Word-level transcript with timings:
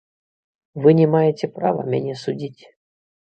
Вы 0.85 0.93
не 0.99 1.05
маеце 1.15 1.49
права 1.59 1.85
мяне 1.91 2.13
судзіць. 2.25 2.61